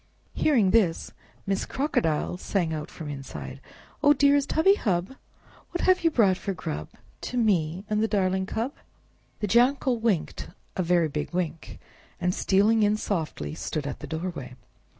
Hearing 0.33 0.71
this, 0.71 1.11
Miss 1.45 1.63
Crocodile 1.67 2.35
sang 2.37 2.73
out 2.73 2.89
from 2.89 3.07
inside, 3.07 3.61
"Oh, 4.01 4.13
dearest 4.13 4.51
hubby 4.53 4.73
hub! 4.73 5.13
What 5.69 5.81
have 5.81 6.03
you 6.03 6.09
brought 6.09 6.37
for 6.39 6.55
grub 6.55 6.89
To 7.29 7.37
me 7.37 7.85
and 7.87 8.01
the 8.01 8.07
darling 8.07 8.47
cub?" 8.47 8.73
The 9.41 9.47
Jackal 9.47 9.99
winked 9.99 10.49
a 10.75 10.81
very 10.81 11.07
big 11.07 11.35
wink, 11.35 11.77
and, 12.19 12.33
stealing 12.33 12.81
in 12.81 12.97
softly, 12.97 13.53
stood 13.53 13.85
at 13.85 13.99
the 13.99 14.07
doorway. 14.07 14.55